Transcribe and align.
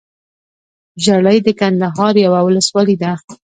ژړۍ 1.03 1.37
دکندهار 1.47 2.15
يٶه 2.23 2.39
ولسوالې 2.45 2.95
ده 3.01 3.11